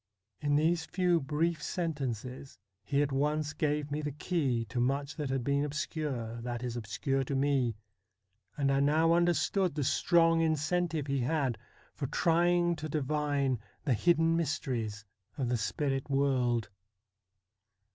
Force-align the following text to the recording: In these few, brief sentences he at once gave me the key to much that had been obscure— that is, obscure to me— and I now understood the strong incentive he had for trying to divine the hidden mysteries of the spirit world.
In 0.39 0.55
these 0.55 0.83
few, 0.87 1.19
brief 1.21 1.61
sentences 1.61 2.57
he 2.83 3.03
at 3.03 3.11
once 3.11 3.53
gave 3.53 3.91
me 3.91 4.01
the 4.01 4.11
key 4.11 4.65
to 4.65 4.79
much 4.79 5.15
that 5.15 5.29
had 5.29 5.43
been 5.43 5.63
obscure— 5.63 6.41
that 6.41 6.63
is, 6.63 6.75
obscure 6.75 7.23
to 7.25 7.35
me— 7.35 7.75
and 8.57 8.71
I 8.71 8.79
now 8.79 9.13
understood 9.13 9.75
the 9.75 9.83
strong 9.83 10.41
incentive 10.41 11.05
he 11.05 11.19
had 11.19 11.55
for 11.93 12.07
trying 12.07 12.75
to 12.77 12.89
divine 12.89 13.59
the 13.83 13.93
hidden 13.93 14.35
mysteries 14.35 15.05
of 15.37 15.49
the 15.49 15.57
spirit 15.57 16.09
world. 16.09 16.69